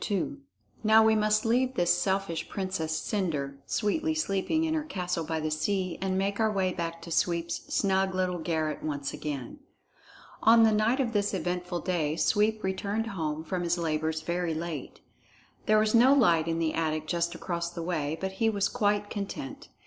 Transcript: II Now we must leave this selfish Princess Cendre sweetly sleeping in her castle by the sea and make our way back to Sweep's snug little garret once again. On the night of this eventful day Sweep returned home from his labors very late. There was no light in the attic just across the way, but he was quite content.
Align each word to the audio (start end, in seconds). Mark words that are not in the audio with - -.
II 0.09 0.37
Now 0.83 1.03
we 1.05 1.13
must 1.13 1.45
leave 1.45 1.75
this 1.75 1.93
selfish 1.95 2.49
Princess 2.49 2.99
Cendre 2.99 3.57
sweetly 3.67 4.15
sleeping 4.15 4.63
in 4.63 4.73
her 4.73 4.83
castle 4.83 5.23
by 5.23 5.39
the 5.39 5.51
sea 5.51 5.99
and 6.01 6.17
make 6.17 6.39
our 6.39 6.51
way 6.51 6.73
back 6.73 7.03
to 7.03 7.11
Sweep's 7.11 7.71
snug 7.71 8.15
little 8.15 8.39
garret 8.39 8.81
once 8.81 9.13
again. 9.13 9.59
On 10.41 10.63
the 10.63 10.71
night 10.71 10.99
of 10.99 11.13
this 11.13 11.35
eventful 11.35 11.81
day 11.81 12.15
Sweep 12.15 12.63
returned 12.63 13.05
home 13.13 13.43
from 13.43 13.61
his 13.61 13.77
labors 13.77 14.23
very 14.23 14.55
late. 14.55 15.01
There 15.67 15.77
was 15.77 15.93
no 15.93 16.15
light 16.15 16.47
in 16.47 16.57
the 16.57 16.73
attic 16.73 17.05
just 17.05 17.35
across 17.35 17.69
the 17.69 17.83
way, 17.83 18.17
but 18.19 18.31
he 18.31 18.49
was 18.49 18.69
quite 18.69 19.11
content. 19.11 19.69